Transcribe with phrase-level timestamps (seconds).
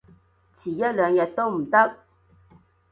[0.03, 0.05] 遲一
[0.93, 1.95] 兩日都唔得？